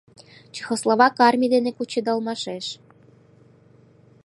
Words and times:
Чехословак 0.53 1.15
армий 1.27 1.51
дене 1.53 1.71
кучедалмашеш. 1.77 2.65